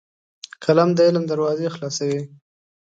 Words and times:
قلم 0.63 0.89
د 0.97 0.99
علم 1.07 1.23
دروازې 1.31 1.67
خلاصوي 1.75 2.21